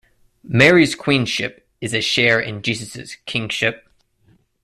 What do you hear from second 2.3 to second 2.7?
in